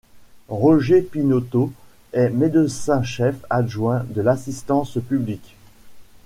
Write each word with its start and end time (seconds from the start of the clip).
Roger 0.49 1.03
Pinoteau 1.03 1.71
est 2.11 2.31
médecin-chef 2.31 3.35
adjoint 3.51 4.03
de 4.09 4.23
l'Assistance 4.23 4.97
publique. 5.07 5.55